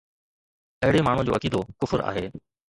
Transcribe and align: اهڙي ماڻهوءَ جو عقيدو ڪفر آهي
اهڙي 0.87 1.01
ماڻهوءَ 1.09 1.27
جو 1.29 1.37
عقيدو 1.39 1.61
ڪفر 1.85 2.05
آهي 2.09 2.25